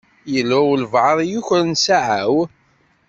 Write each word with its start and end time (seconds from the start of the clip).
Yella 0.33 0.57
walebɛaḍ 0.67 1.19
i 1.21 1.25
yukren 1.31 1.71
ssaɛa-w. 1.77 2.35